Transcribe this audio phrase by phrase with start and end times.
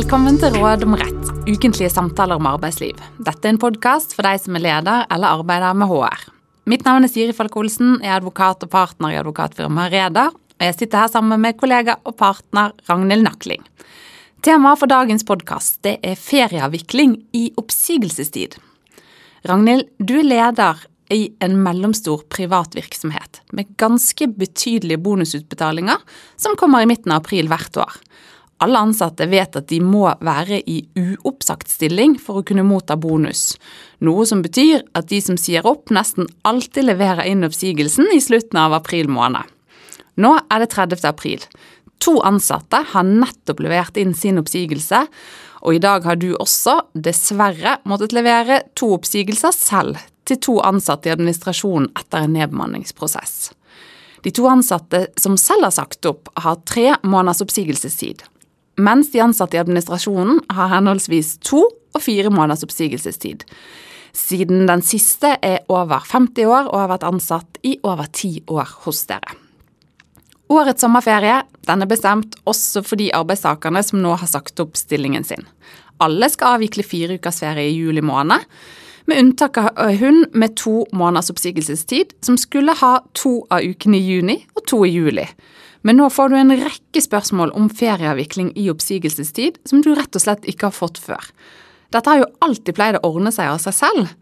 [0.00, 2.96] Velkommen til Råd om rett, ukentlige samtaler om arbeidsliv.
[3.20, 6.22] Dette er en podkast for deg som er leder eller arbeider med HR.
[6.72, 10.64] Mitt navn er Siri Falk Olsen, jeg er advokat og partner i advokatfirmaet Reder, og
[10.64, 13.60] jeg sitter her sammen med kollega og partner Ragnhild Nakling.
[14.40, 18.56] Temaet for dagens podkast er ferieavvikling i oppsigelsestid.
[19.52, 20.80] Ragnhild, du er leder
[21.12, 26.00] i en mellomstor privat virksomhet med ganske betydelige bonusutbetalinger
[26.40, 28.00] som kommer i midten av april hvert år.
[28.60, 33.54] Alle ansatte vet at de må være i uoppsagt stilling for å kunne motta bonus,
[34.04, 38.58] noe som betyr at de som sier opp, nesten alltid leverer inn oppsigelsen i slutten
[38.60, 39.48] av april måned.
[40.20, 41.00] Nå er det 30.
[41.08, 41.46] april.
[42.04, 45.06] To ansatte har nettopp levert inn sin oppsigelse,
[45.64, 51.08] og i dag har du også, dessverre, måttet levere to oppsigelser selv til to ansatte
[51.08, 53.54] i administrasjonen etter en nedbemanningsprosess.
[54.20, 58.26] De to ansatte som selv har sagt opp, har tre måneders oppsigelsestid
[58.78, 63.44] mens de ansatte i administrasjonen har henholdsvis to og fire måneders oppsigelsestid.
[64.16, 68.68] Siden den siste er over 50 år og har vært ansatt i over ti år
[68.86, 69.36] hos dere.
[70.50, 75.26] Årets sommerferie den er bestemt også for de arbeidstakerne som nå har sagt opp stillingen
[75.26, 75.44] sin.
[76.02, 78.42] Alle skal avvikle fire ukers ferie i juli måned,
[79.06, 84.06] med unntak av hun med to måneders oppsigelsestid, som skulle ha to av ukene i
[84.06, 85.26] juni og to i juli.
[85.86, 90.24] Men nå får du en rekke spørsmål om ferieavvikling i oppsigelsestid som du rett og
[90.24, 91.22] slett ikke har fått før.
[91.90, 94.12] Dette har jo alltid pleid å ordne seg av seg selv.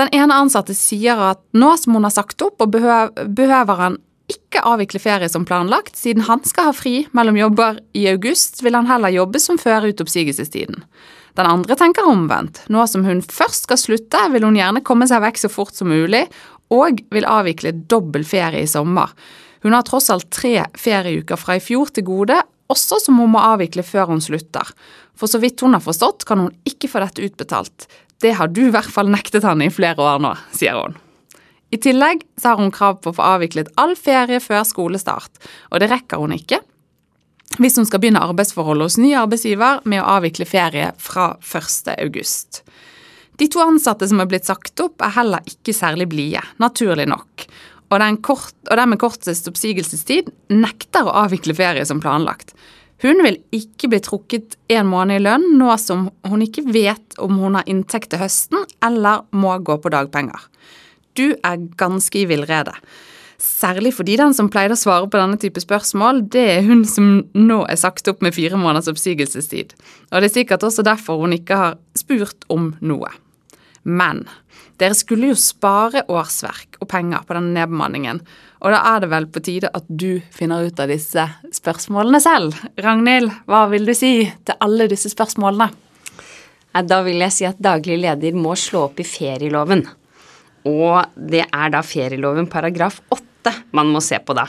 [0.00, 3.98] Den ene ansatte sier at nå som hun har sagt opp, og behøver han
[4.32, 8.78] ikke avvikle ferie som planlagt, siden han skal ha fri mellom jobber i august, vil
[8.78, 10.84] han heller jobbe som før ut oppsigelsestiden.
[11.36, 12.62] Den andre tenker omvendt.
[12.72, 15.92] Nå som hun først skal slutte, vil hun gjerne komme seg vekk så fort som
[15.92, 16.26] mulig,
[16.72, 19.12] og vil avvikle dobbel ferie i sommer.
[19.62, 22.38] Hun har tross alt tre ferieuker fra i fjor til gode,
[22.72, 24.72] også som hun må avvikle før hun slutter.
[25.18, 27.86] For så vidt hun har forstått, kan hun ikke få dette utbetalt.
[28.22, 30.98] Det har du i hvert fall nektet henne i flere år nå, sier hun.
[31.72, 35.40] I tillegg så har hun krav på å få avviklet all ferie før skolestart,
[35.72, 36.60] og det rekker hun ikke
[37.60, 41.90] hvis hun skal begynne arbeidsforholdet hos ny arbeidsgiver med å avvikle ferie fra 1.
[41.98, 42.62] august.
[43.40, 47.46] De to ansatte som er blitt sagt opp, er heller ikke særlig blide, naturlig nok,
[47.92, 52.54] og den, kort, og den med kortest oppsigelsestid nekter å avvikle ferie som planlagt.
[53.02, 57.40] Hun vil ikke bli trukket en måned i lønn nå som hun ikke vet om
[57.42, 60.38] hun har inntekt til høsten eller må gå på dagpenger.
[61.18, 62.72] Du er ganske i villrede.
[63.42, 67.24] Særlig fordi den som pleide å svare på denne type spørsmål, det er hun som
[67.34, 69.74] nå er sagt opp med fire måneders oppsigelsestid.
[70.12, 73.10] Og det er sikkert også derfor hun ikke har spurt om noe.
[73.82, 74.22] Men
[74.82, 78.20] dere skulle jo spare årsverk og penger på denne nedbemanningen,
[78.62, 82.58] og da er det vel på tide at du finner ut av disse spørsmålene selv.
[82.82, 84.12] Ragnhild, hva vil du si
[84.46, 85.70] til alle disse spørsmålene?
[86.72, 89.84] Da vil jeg si at daglig leder må slå opp i ferieloven.
[90.70, 94.46] Og det er da ferieloven paragraf 8 man må se på da.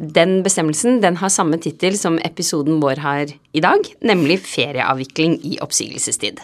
[0.00, 5.58] Den bestemmelsen den har samme tittel som episoden vår har i dag, nemlig ferieavvikling i
[5.60, 6.40] oppsigelsestid.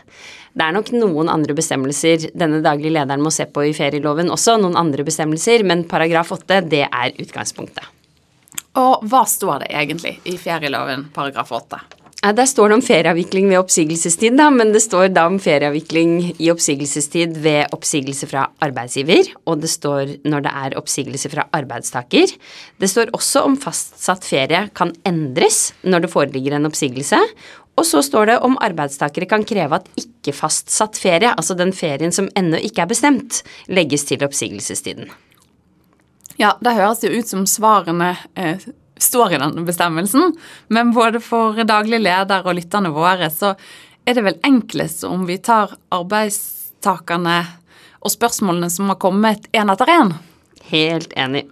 [0.53, 4.59] Det er nok noen andre bestemmelser denne daglige lederen må se på i ferieloven også,
[4.61, 7.89] noen andre bestemmelser, men paragraf 8 det er utgangspunktet.
[8.77, 11.81] Og hva står det egentlig i ferieloven paragraf 8?
[12.25, 16.49] Der står det om ferieavvikling ved oppsigelsestid, da, men det står da om ferieavvikling i
[16.51, 22.33] oppsigelsestid ved oppsigelse fra arbeidsgiver, og det står når det er oppsigelse fra arbeidstaker.
[22.81, 27.21] Det står også om fastsatt ferie kan endres når det foreligger en oppsigelse,
[27.77, 32.31] og så står det om arbeidstakere kan kreve at ikke-fastsatt ferie, altså den ferien som
[32.35, 35.13] ennå ikke er bestemt, legges til oppsigelsestiden.
[36.41, 38.65] Ja, det høres jo ut som svarene eh,
[38.97, 40.33] står i denne bestemmelsen,
[40.73, 43.55] men både for daglig leder og lytterne våre så
[44.07, 47.41] er det vel enklest om vi tar arbeidstakerne
[48.01, 50.15] og spørsmålene som har kommet én etter én.
[50.71, 51.45] Helt enig.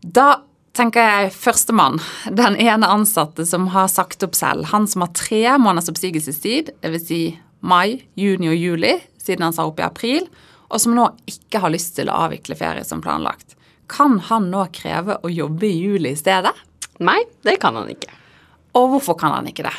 [0.00, 0.42] Da
[0.76, 1.98] tenker jeg førstemann,
[2.30, 4.68] den ene ansatte som har sagt opp selv.
[4.72, 7.06] Han som har tre måneders oppsigelsestid, dvs.
[7.08, 7.22] Si
[7.60, 10.28] mai, juni og juli, siden han sa opp i april,
[10.70, 13.56] og som nå ikke har lyst til å avvikle ferie som planlagt.
[13.90, 16.54] Kan han nå kreve å jobbe i juli i stedet?
[17.02, 18.12] Nei, det kan han ikke.
[18.78, 19.74] Og hvorfor kan han ikke det?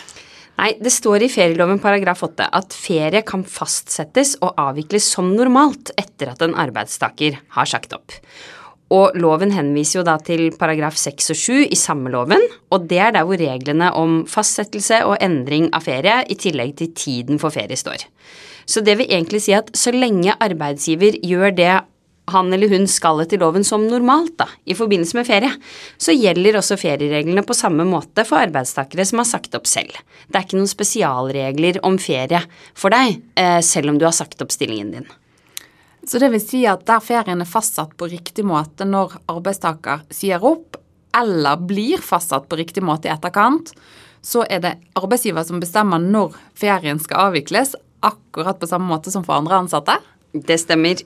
[0.59, 5.93] Nei, det står i ferieloven paragraf 8 at ferie kan fastsettes og avvikles som normalt
[5.97, 8.17] etter at en arbeidstaker har sagt opp.
[8.91, 12.43] Og loven henviser jo da til paragraf 6 og 7 i samme loven,
[12.75, 16.91] og det er der hvor reglene om fastsettelse og endring av ferie i tillegg til
[16.91, 18.03] tiden for ferie står.
[18.67, 21.71] Så det vil egentlig si at så lenge arbeidsgiver gjør det
[22.33, 25.51] han eller hun skal etter loven som normalt da, i forbindelse med ferie,
[26.01, 29.95] så gjelder også feriereglene på samme måte for arbeidstakere som har sagt opp selv.
[30.27, 32.43] Det er ikke noen spesialregler om ferie
[32.73, 35.09] for deg, eh, selv om du har sagt opp stillingen din.
[36.07, 40.41] Så det vil si at der ferien er fastsatt på riktig måte når arbeidstaker sier
[40.43, 40.79] opp,
[41.13, 43.73] eller blir fastsatt på riktig måte i etterkant,
[44.21, 49.25] så er det arbeidsgiver som bestemmer når ferien skal avvikles, akkurat på samme måte som
[49.25, 49.97] for andre ansatte?
[50.31, 51.01] Det stemmer.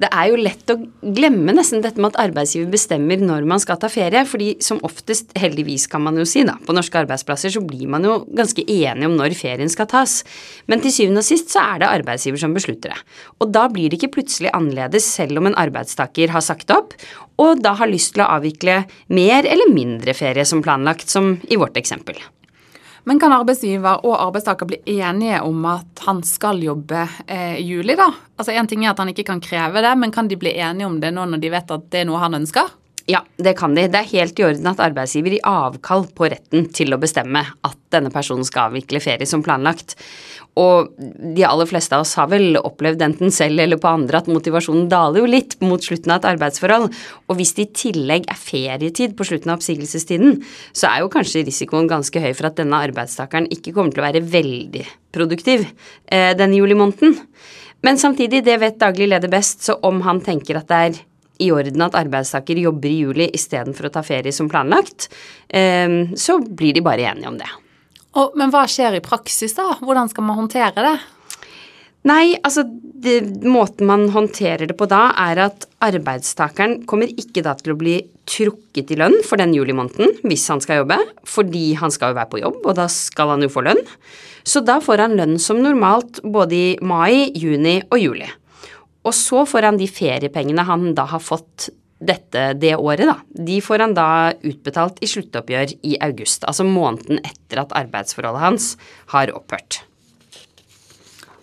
[0.00, 3.76] Det er jo lett å glemme nesten dette med at arbeidsgiver bestemmer når man skal
[3.80, 7.60] ta ferie, fordi som oftest, heldigvis kan man jo si, da, på norske arbeidsplasser så
[7.60, 10.22] blir man jo ganske enige om når ferien skal tas.
[10.64, 13.04] Men til syvende og sist så er det arbeidsgiver som beslutter det.
[13.44, 16.96] Og da blir det ikke plutselig annerledes selv om en arbeidstaker har sagt opp,
[17.40, 21.60] og da har lyst til å avvikle mer eller mindre ferie som planlagt, som i
[21.60, 22.16] vårt eksempel.
[23.08, 27.96] Men kan arbeidsgiver og arbeidstaker bli enige om at han skal jobbe eh, i juli,
[27.98, 28.10] da?
[28.36, 30.88] Altså Én ting er at han ikke kan kreve det, men kan de bli enige
[30.88, 32.76] om det nå når de vet at det er noe han ønsker?
[33.10, 33.88] Ja, det kan de.
[33.90, 37.78] Det er helt i orden at arbeidsgiver gir avkall på retten til å bestemme at
[37.90, 39.96] denne personen skal avvikle ferie som planlagt.
[40.58, 44.30] Og de aller fleste av oss har vel opplevd enten selv eller på andre at
[44.30, 46.88] motivasjonen daler jo litt mot slutten av et arbeidsforhold.
[47.30, 50.40] Og hvis det i tillegg er ferietid på slutten av oppsigelsestiden,
[50.72, 54.08] så er jo kanskje risikoen ganske høy for at denne arbeidstakeren ikke kommer til å
[54.08, 57.14] være veldig produktiv eh, denne julimåneden.
[57.86, 61.00] Men samtidig, det vet daglig leder best, så om han tenker at det er
[61.40, 65.08] i orden at arbeidstaker jobber i juli istedenfor å ta ferie som planlagt,
[65.48, 67.48] eh, så blir de bare enige om det.
[68.18, 69.76] Og, men hva skjer i praksis, da?
[69.78, 70.98] Hvordan skal man håndtere det?
[72.08, 77.52] Nei, altså det, måten man håndterer det på da, er at arbeidstakeren kommer ikke da
[77.58, 77.98] til å bli
[78.30, 80.96] trukket i lønn for den julimåneden hvis han skal jobbe,
[81.28, 83.82] fordi han skal jo være på jobb, og da skal han jo få lønn.
[84.48, 88.30] Så da får han lønn som normalt både i mai, juni og juli.
[89.04, 91.68] Og så får han de feriepengene han da har fått
[92.00, 93.18] dette det året, da.
[93.28, 94.08] De får han da
[94.40, 98.72] utbetalt i sluttoppgjør i august, altså måneden etter at arbeidsforholdet hans
[99.12, 99.82] har opphørt.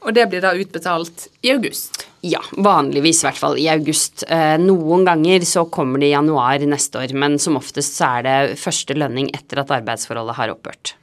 [0.08, 2.06] Og det blir da utbetalt i august?
[2.26, 4.24] Ja, vanligvis i hvert fall i august.
[4.28, 8.28] Eh, noen ganger så kommer det i januar neste år, men som oftest så er
[8.28, 10.96] det første lønning etter at arbeidsforholdet har opphørt.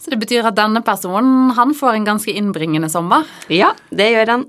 [0.00, 3.26] Så det betyr at denne personen, han får en ganske innbringende sommer?
[3.52, 4.44] Ja, det gjør han.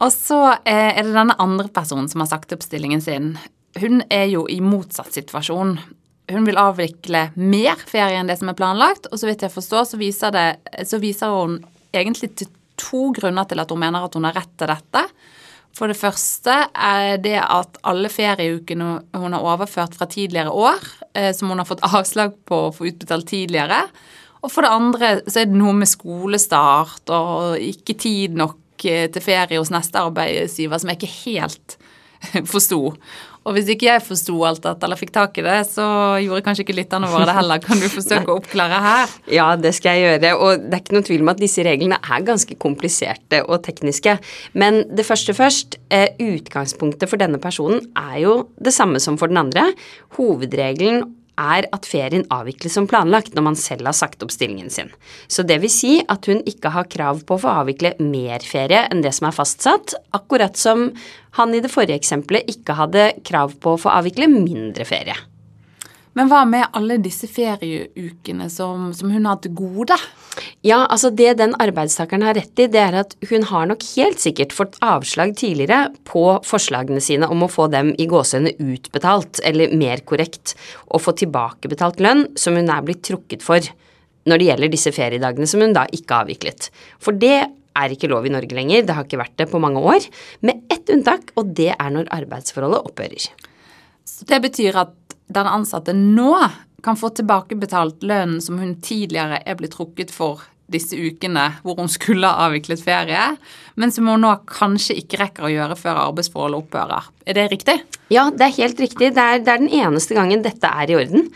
[0.00, 3.34] Og så er det denne andre personen som har sagt opp stillingen sin.
[3.78, 5.76] Hun er jo i motsatt situasjon.
[6.32, 9.86] Hun vil avvikle mer ferie enn det som er planlagt, og så vidt jeg forstår,
[9.88, 10.48] så viser, det,
[10.88, 11.60] så viser hun
[11.92, 12.50] egentlig til
[12.80, 15.04] to grunner til at hun mener at hun har rett til dette.
[15.76, 20.80] For det første er det at alle ferieukene hun har overført fra tidligere år,
[21.16, 23.84] eh, som hun har fått avslag på å få utbetalt tidligere.
[24.42, 28.61] Og for det andre så er det noe med skolestart og ikke tid nok Eh,
[28.82, 31.76] til ferie hos neste arbeidsgiver som jeg ikke helt
[32.52, 32.80] forsto.
[33.42, 35.84] Og hvis ikke jeg forsto alt dette eller fikk tak i det, så
[36.22, 37.62] gjorde kanskje ikke lytterne våre det heller.
[37.62, 39.14] Kan du forsøke å oppklare her?
[39.38, 40.32] Ja, det skal jeg gjøre.
[40.38, 44.14] Og det er ikke noen tvil om at disse reglene er ganske kompliserte og tekniske.
[44.58, 45.80] Men det første først.
[45.92, 49.66] Eh, utgangspunktet for denne personen er jo det samme som for den andre.
[50.16, 51.02] Hovedregelen
[51.40, 54.92] er at ferien avvikles som planlagt når man selv har sagt opp stillingen sin.
[55.28, 58.84] Så det vil si at hun ikke har krav på å få avvikle mer ferie
[58.90, 60.90] enn det som er fastsatt, akkurat som
[61.38, 65.16] han i det forrige eksempelet ikke hadde krav på å få avvikle mindre ferie.
[66.18, 69.96] Men hva med alle disse ferieukene som, som hun har til gode?
[70.64, 74.20] Ja, altså det den arbeidstakeren har rett i, det er at hun har nok helt
[74.20, 79.72] sikkert fått avslag tidligere på forslagene sine om å få dem i gåsehudene utbetalt, eller
[79.76, 80.54] mer korrekt,
[80.92, 83.72] å få tilbakebetalt lønn som hun er blitt trukket for
[84.28, 86.68] når det gjelder disse feriedagene som hun da ikke har avviklet.
[87.02, 87.38] For det
[87.72, 90.04] er ikke lov i Norge lenger, det har ikke vært det på mange år,
[90.44, 93.30] med ett unntak, og det er når arbeidsforholdet opphører.
[94.12, 94.92] Så det betyr at
[95.28, 96.34] den ansatte nå
[96.82, 101.90] kan få tilbakebetalt lønnen som hun tidligere er blitt trukket for disse ukene hvor hun
[101.90, 103.22] skulle ha avviklet ferie,
[103.78, 107.10] men som hun nå kanskje ikke rekker å gjøre før arbeidsforholdet opphører.
[107.26, 107.80] Er det riktig?
[108.12, 109.12] Ja, det er helt riktig.
[109.16, 111.28] Det er, det er den eneste gangen dette er i orden.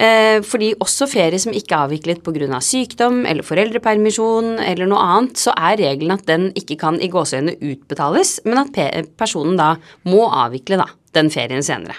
[0.00, 2.60] Eh, fordi også ferie som ikke er avviklet pga.
[2.64, 7.58] sykdom eller foreldrepermisjon eller noe annet, så er regelen at den ikke kan i gåseøynene
[7.60, 8.80] utbetales, men at
[9.20, 9.74] personen da
[10.08, 11.98] må avvikle da, den ferien senere.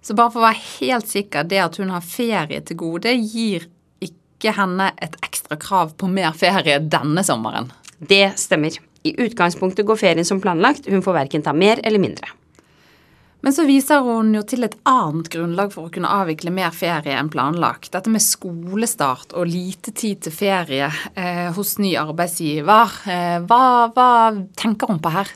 [0.00, 3.68] Så bare for å være helt sikker, det at hun har ferie til gode, gir
[4.00, 7.68] ikke henne et ekstra krav på mer ferie denne sommeren?
[7.98, 8.78] Det stemmer.
[9.04, 12.32] I utgangspunktet går ferien som planlagt, hun får verken ta mer eller mindre.
[13.40, 17.16] Men så viser hun jo til et annet grunnlag for å kunne avvikle mer ferie
[17.16, 17.88] enn planlagt.
[17.94, 22.98] Dette med skolestart og lite tid til ferie eh, hos ny arbeidsgiver.
[23.08, 23.62] Eh, hva,
[23.96, 24.10] hva
[24.60, 25.32] tenker hun på her?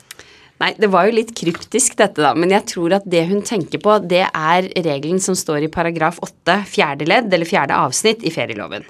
[0.65, 3.83] Nei, det var jo litt kryptisk dette, da, men jeg tror at det hun tenker
[3.85, 8.33] på, det er regelen som står i paragraf 8 fjerde ledd, eller fjerde avsnitt i
[8.33, 8.87] ferieloven.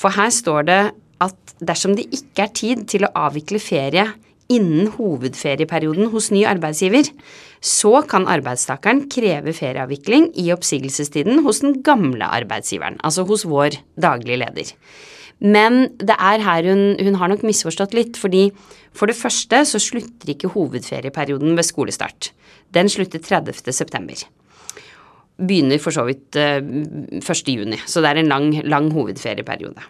[0.00, 0.80] For her står det
[1.20, 4.06] at dersom det ikke er tid til å avvikle ferie
[4.50, 7.12] innen hovedferieperioden hos ny arbeidsgiver,
[7.60, 14.40] så kan arbeidstakeren kreve ferieavvikling i oppsigelsestiden hos den gamle arbeidsgiveren, altså hos vår daglige
[14.40, 14.72] leder.
[15.40, 18.50] Men det er her hun, hun har nok misforstått litt, fordi
[18.96, 22.30] for det første så slutter ikke hovedferieperioden ved skolestart.
[22.76, 23.72] Den slutter 30.
[23.72, 24.20] september.
[25.40, 27.48] Begynner for så vidt uh, eh, 1.
[27.48, 29.80] juni, så det er en lang, lang hovedferieperiode.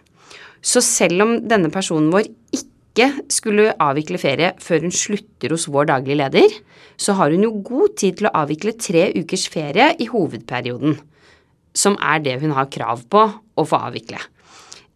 [0.63, 5.91] Så selv om denne personen vår ikke skulle avvikle ferie før hun slutter hos vår
[5.91, 6.59] daglige leder,
[6.95, 10.95] så har hun jo god tid til å avvikle tre ukers ferie i hovedperioden,
[11.75, 14.21] som er det hun har krav på å få avvikle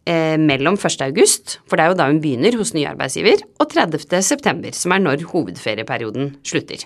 [0.05, 1.01] eh, mellom 1.
[1.09, 4.21] august, for det er jo da hun begynner hos ny arbeidsgiver, og 30.
[4.25, 6.85] september, som er når hovedferieperioden slutter.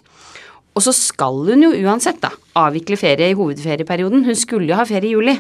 [0.78, 4.22] Og så skal hun jo uansett da avvikle ferie i hovedferieperioden.
[4.28, 5.34] Hun skulle jo ha ferie i juli.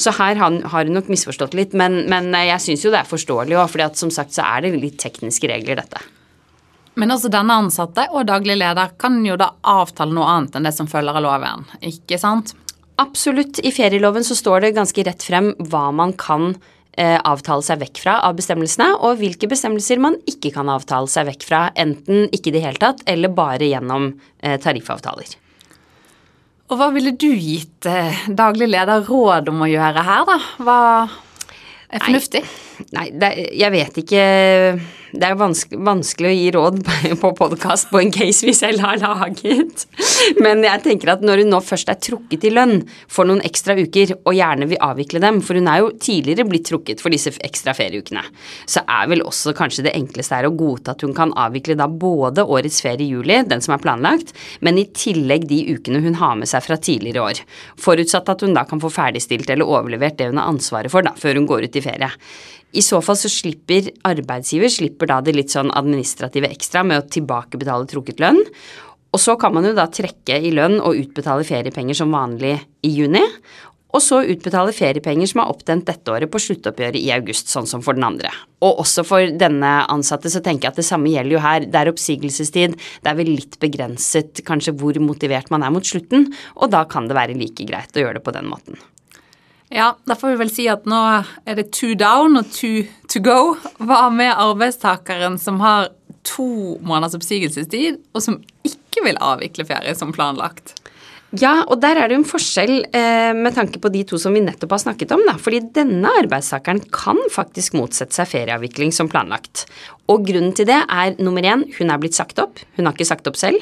[0.00, 3.58] Så her har hun nok misforstått litt, men, men jeg syns jo det er forståelig
[3.58, 6.00] òg, for som sagt så er det litt tekniske regler, dette.
[6.98, 10.74] Men altså denne ansatte og daglig leder kan jo da avtale noe annet enn det
[10.74, 12.54] som følger av loven, ikke sant?
[12.98, 13.60] Absolutt.
[13.62, 18.00] I ferieloven så står det ganske rett frem hva man kan Eh, avtale seg vekk
[18.02, 22.50] fra av bestemmelsene, og hvilke bestemmelser man ikke kan avtale seg vekk fra, enten ikke
[22.50, 24.10] i det hele tatt, eller bare gjennom
[24.42, 25.36] eh, tariffavtaler.
[26.68, 30.38] Og hva ville du gitt eh, daglig leder råd om å gjøre her, da?
[30.60, 30.80] Hva
[31.88, 32.42] er fornuftig?
[32.44, 34.24] Nei, nei det, jeg vet ikke
[35.08, 36.80] det er vanskelig, vanskelig, å gi råd
[37.22, 39.86] på podkast på en case vi selv har laget.
[40.42, 43.76] Men jeg tenker at når hun nå først er trukket i lønn for noen ekstra
[43.78, 47.32] uker, og gjerne vil avvikle dem, for hun er jo tidligere blitt trukket for disse
[47.46, 48.24] ekstra ferieukene,
[48.68, 51.88] så er vel også kanskje det enkleste er å godta at hun kan avvikle da
[51.88, 56.20] både årets ferie i juli, den som er planlagt, men i tillegg de ukene hun
[56.20, 57.42] har med seg fra tidligere år.
[57.80, 61.16] Forutsatt at hun da kan få ferdigstilt eller overlevert det hun har ansvaret for da,
[61.16, 62.12] før hun går ut i ferie.
[62.76, 67.08] I så fall så slipper arbeidsgiver slipper da det litt sånn administrative ekstra med å
[67.08, 68.42] tilbakebetale trukket lønn.
[69.08, 72.92] Og så kan man jo da trekke i lønn og utbetale feriepenger som vanlig i
[72.92, 73.22] juni.
[73.96, 77.80] Og så utbetale feriepenger som er opptjent dette året på sluttoppgjøret i august, sånn som
[77.84, 78.28] for den andre.
[78.60, 81.64] Og også for denne ansatte så tenker jeg at det samme gjelder jo her.
[81.64, 86.28] Det er oppsigelsestid, det er vel litt begrenset kanskje hvor motivert man er mot slutten,
[86.60, 88.76] og da kan det være like greit å gjøre det på den måten.
[89.68, 90.98] Ja, da får vi vel si at nå
[91.44, 93.54] er det two down og two to go.
[93.84, 95.90] Hva med arbeidstakeren som har
[96.28, 100.74] to måneders oppsigelsestid, og som ikke vil avvikle ferie som planlagt?
[101.36, 104.32] Ja, og der er det jo en forskjell eh, med tanke på de to som
[104.32, 105.26] vi nettopp har snakket om.
[105.28, 105.34] Da.
[105.36, 109.66] Fordi denne arbeidstakeren kan faktisk motsette seg ferieavvikling som planlagt.
[110.08, 112.62] Og grunnen til det er nummer én, hun er blitt sagt opp.
[112.78, 113.60] Hun har ikke sagt opp selv.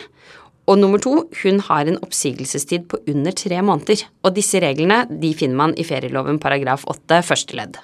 [0.67, 4.03] Og nummer to, hun har en oppsigelsestid på under tre måneder.
[4.27, 7.79] Og disse reglene de finner man i ferieloven paragraf 8 første ledd.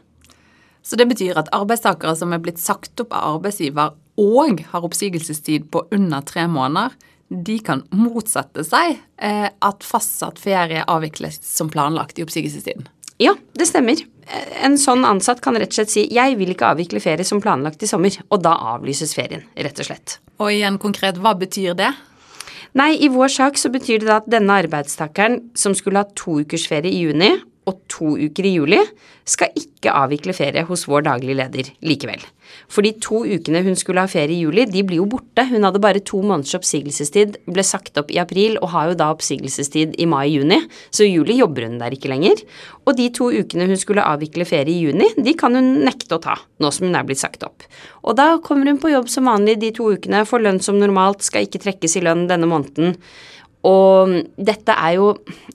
[0.83, 5.71] Så det betyr at arbeidstakere som er blitt sagt opp av arbeidsgiver og har oppsigelsestid
[5.73, 6.91] på under tre måneder,
[7.33, 12.91] de kan motsette seg eh, at fastsatt ferie avvikles som planlagt i oppsigelsestiden?
[13.23, 14.03] Ja, det stemmer.
[14.62, 17.83] En sånn ansatt kan rett og slett si 'jeg vil ikke avvikle ferie som planlagt
[17.83, 20.19] i sommer', og da avlyses ferien, rett og slett.
[20.39, 21.93] Og igjen konkret, hva betyr det?
[22.79, 26.38] Nei, i vår sak så betyr det da at denne arbeidstakeren som skulle ha to
[26.41, 27.35] ukers ferie i juni
[27.69, 28.78] og to uker i juli,
[29.28, 32.23] skal ikke avvikle ferie hos vår daglige leder likevel.
[32.73, 35.45] For de to ukene hun skulle ha ferie i juli, de blir jo borte.
[35.49, 39.09] Hun hadde bare to måneders oppsigelsestid, ble sagt opp i april og har jo da
[39.14, 40.59] oppsigelsestid i mai-juni,
[40.90, 42.42] så i juli jobber hun der ikke lenger.
[42.87, 46.23] Og de to ukene hun skulle avvikle ferie i juni, de kan hun nekte å
[46.23, 47.66] ta, nå som hun er blitt sagt opp.
[48.02, 51.23] Og da kommer hun på jobb som vanlig de to ukene, får lønn som normalt,
[51.25, 52.99] skal ikke trekkes i lønn denne måneden.
[53.69, 55.12] Og dette er jo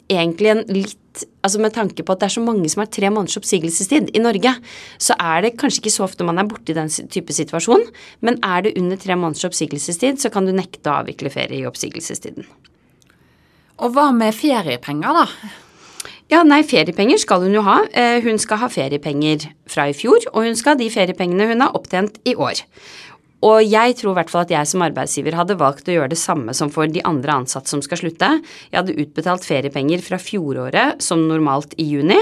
[0.07, 0.95] egentlig en litt
[1.41, 4.21] altså Med tanke på at det er så mange som har tre måneders oppsigelsestid i
[4.21, 4.51] Norge,
[5.01, 7.87] så er det kanskje ikke så ofte man er borti den type situasjon,
[8.21, 11.65] men er det under tre måneders oppsigelsestid, så kan du nekte å avvikle ferie i
[11.65, 12.45] oppsigelsestiden.
[13.81, 15.25] Og hva med feriepenger, da?
[16.29, 17.79] Ja, nei, feriepenger skal hun jo ha.
[17.95, 21.63] Eh, hun skal ha feriepenger fra i fjor, og hun skal ha de feriepengene hun
[21.63, 22.65] har opptjent i år.
[23.45, 26.17] Og jeg tror i hvert fall at jeg som arbeidsgiver hadde valgt å gjøre det
[26.17, 28.29] samme som for de andre ansatte som skal slutte.
[28.71, 32.17] Jeg hadde utbetalt feriepenger fra fjoråret som normalt i juni,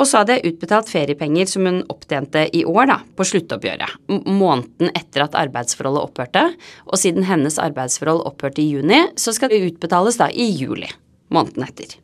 [0.00, 3.98] og så hadde jeg utbetalt feriepenger som hun opptjente i år, da, på sluttoppgjøret.
[4.28, 6.44] Måneden etter at arbeidsforholdet opphørte.
[6.88, 10.88] Og siden hennes arbeidsforhold opphørte i juni, så skal det utbetales da i juli.
[11.28, 11.98] Måneden etter.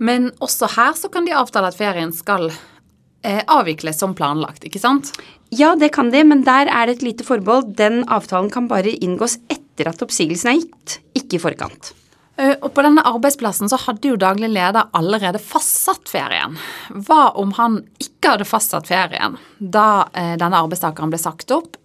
[0.00, 4.80] Men også her så kan de avtale at ferien skal eh, avvikles som planlagt, ikke
[4.80, 5.12] sant?
[5.54, 7.72] Ja, det kan de, men der er det et lite forbehold.
[7.78, 11.94] Den avtalen kan bare inngås etter at oppsigelsen er gitt, ikke i forkant.
[12.38, 16.54] Eh, og på denne arbeidsplassen så hadde jo daglig leder allerede fastsatt ferien.
[16.92, 21.80] Hva om han ikke hadde fastsatt ferien da eh, denne arbeidstakeren ble sagt opp?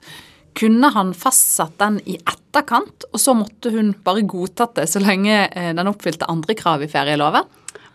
[0.53, 5.48] Kunne han fastsatt den i etterkant, og så måtte hun bare godtatt det så lenge
[5.48, 7.48] eh, den oppfylte andre krav i ferieloven?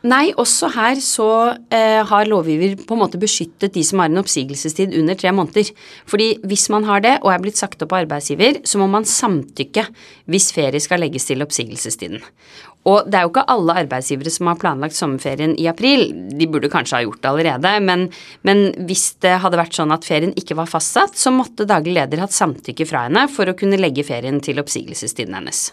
[0.07, 1.27] Nei, også her så
[1.75, 5.73] eh, har lovgiver på en måte beskyttet de som har en oppsigelsestid under tre måneder.
[6.07, 9.09] Fordi hvis man har det og er blitt sagt opp av arbeidsgiver, så må man
[9.09, 9.89] samtykke
[10.31, 12.23] hvis ferie skal legges til oppsigelsestiden.
[12.87, 16.07] Og det er jo ikke alle arbeidsgivere som har planlagt sommerferien i april.
[16.31, 18.07] De burde kanskje ha gjort det allerede, men,
[18.47, 22.23] men hvis det hadde vært sånn at ferien ikke var fastsatt, så måtte daglig leder
[22.23, 25.67] hatt samtykke fra henne for å kunne legge ferien til oppsigelsestiden hennes.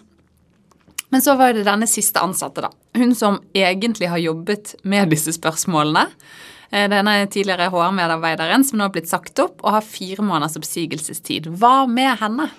[1.16, 2.74] Men så var det denne siste ansatte, da.
[3.00, 6.10] Hun som egentlig har jobbet med disse spørsmålene.
[6.76, 11.48] Eh, denne tidligere HR-medarbeideren som nå har blitt sagt opp og har fire måneders oppsigelsestid.
[11.56, 12.50] Hva med henne?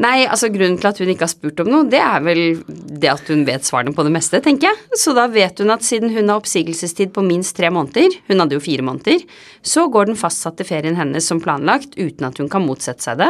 [0.00, 3.10] Nei, altså grunnen til at hun ikke har spurt om noe, det er vel det
[3.12, 4.96] at hun vet svarene på det meste, tenker jeg.
[4.96, 8.56] Så da vet hun at siden hun har oppsigelsestid på minst tre måneder, hun hadde
[8.56, 9.26] jo fire måneder,
[9.60, 13.28] så går den fastsatte ferien hennes som planlagt uten at hun kan motsette seg det.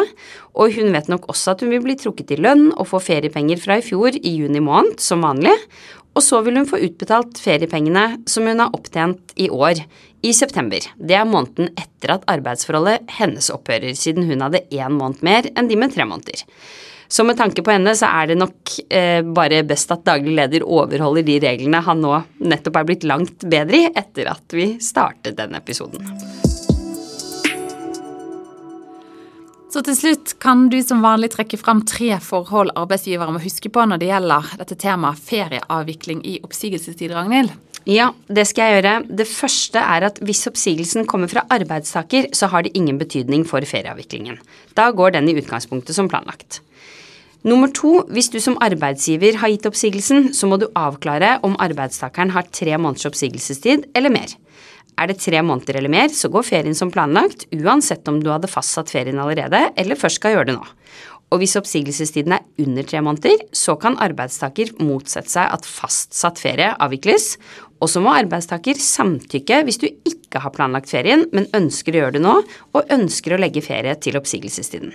[0.54, 3.58] Og hun vet nok også at hun vil bli trukket i lønn og få feriepenger
[3.58, 5.56] fra i fjor i juni måned, som vanlig.
[6.14, 9.82] Og så vil hun få utbetalt feriepengene som hun har opptjent i år,
[10.22, 10.84] i september.
[10.96, 15.70] Det er måneden etter at arbeidsforholdet hennes opphører, siden hun hadde én måned mer enn
[15.70, 16.44] de med tre måneder.
[17.10, 20.62] Så med tanke på henne så er det nok eh, bare best at daglig leder
[20.62, 25.34] overholder de reglene han nå nettopp er blitt langt bedre i etter at vi startet
[25.40, 26.06] denne episoden.
[29.70, 33.84] Så til slutt kan du som vanlig trekke fram tre forhold arbeidsgivere må huske på
[33.86, 37.54] når det gjelder dette temaet ferieavvikling i oppsigelsestid, Ragnhild?
[37.88, 38.94] Ja, det skal jeg gjøre.
[39.08, 43.64] Det første er at hvis oppsigelsen kommer fra arbeidstaker, så har det ingen betydning for
[43.64, 44.36] ferieavviklingen.
[44.76, 46.60] Da går den i utgangspunktet som planlagt.
[47.40, 52.34] Nummer to, hvis du som arbeidsgiver har gitt oppsigelsen, så må du avklare om arbeidstakeren
[52.34, 54.34] har tre måneders oppsigelsestid eller mer.
[55.00, 58.50] Er det tre måneder eller mer, så går ferien som planlagt, uansett om du hadde
[58.50, 60.66] fastsatt ferien allerede eller først skal gjøre det nå.
[61.30, 66.72] Og hvis oppsigelsestiden er under tre måneder, så kan arbeidstaker motsette seg at fastsatt ferie
[66.82, 67.36] avvikles,
[67.80, 72.16] og så må arbeidstaker samtykke hvis du ikke har planlagt ferien, men ønsker å gjøre
[72.18, 72.34] det nå,
[72.74, 74.92] og ønsker å legge ferie til oppsigelsestiden.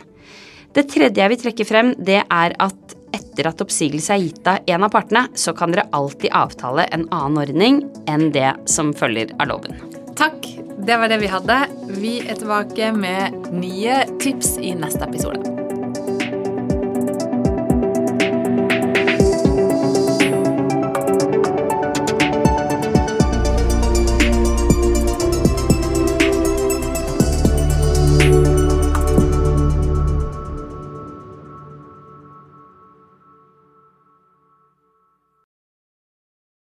[0.76, 4.68] Det tredje jeg vil trekke frem, det er at etter at oppsigelse er gitt av
[4.76, 9.32] en av partene, så kan dere alltid avtale en annen ordning enn det som følger
[9.40, 9.80] av loven.
[10.20, 10.52] Takk.
[10.86, 11.56] Det var det vi hadde.
[11.98, 15.55] Vi er tilbake med nye tips i neste episode.